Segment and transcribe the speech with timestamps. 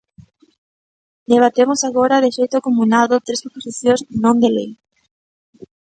[1.31, 4.71] Debatemos agora, de xeito acumulado, tres proposicións non de lei.